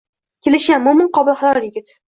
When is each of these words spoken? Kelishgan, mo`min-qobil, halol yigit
Kelishgan, 0.47 0.83
mo`min-qobil, 0.87 1.39
halol 1.45 1.71
yigit 1.71 1.97